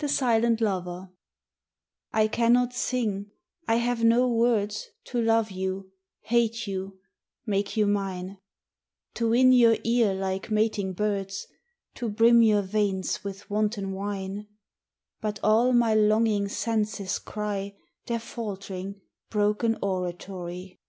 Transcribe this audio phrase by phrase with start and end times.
[0.00, 1.10] 80 THE SILENT LOVER
[2.12, 3.30] I CANNOT sing,
[3.68, 5.92] I have no words To love you,
[6.22, 6.98] hate you,
[7.46, 8.38] make you mine
[9.14, 11.46] To win your ear like mating birds,
[11.94, 14.48] To brim your veins with wanton wine;
[15.20, 17.76] But all my longing senses cry
[18.06, 20.80] Their faltering, broken oratory.